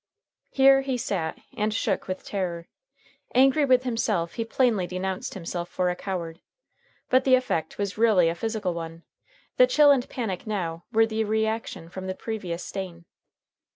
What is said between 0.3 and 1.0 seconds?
Here he